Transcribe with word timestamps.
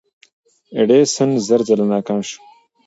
ایډیسن 0.77 1.29
زر 1.47 1.59
ځله 1.67 1.85
ناکام 1.91 2.19
شو. 2.27 2.39